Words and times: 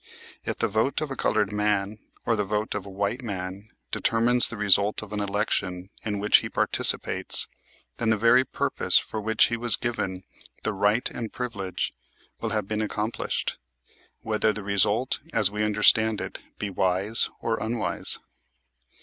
If 0.45 0.57
the 0.57 0.67
vote 0.67 0.99
of 0.99 1.11
a 1.11 1.15
colored 1.15 1.51
man, 1.53 1.99
or 2.25 2.35
the 2.35 2.43
vote 2.43 2.73
of 2.73 2.87
a 2.87 2.89
white 2.89 3.21
man, 3.21 3.69
determines 3.91 4.47
the 4.47 4.57
result 4.57 5.03
of 5.03 5.13
an 5.13 5.19
election 5.19 5.91
in 6.03 6.17
which 6.17 6.37
he 6.37 6.49
participates, 6.49 7.47
then 7.97 8.09
the 8.09 8.17
very 8.17 8.43
purpose 8.43 8.97
for 8.97 9.21
which 9.21 9.49
he 9.49 9.57
was 9.57 9.75
given 9.75 10.23
the 10.63 10.73
right 10.73 11.07
and 11.11 11.31
privilege 11.31 11.93
will 12.41 12.49
have 12.49 12.67
been 12.67 12.81
accomplished, 12.81 13.59
whether 14.23 14.51
the 14.51 14.63
result, 14.63 15.19
as 15.33 15.51
we 15.51 15.61
understand 15.63 16.19
it, 16.19 16.41
be 16.57 16.71
wise 16.71 17.29
or 17.39 17.61
unwise. 17.61 18.17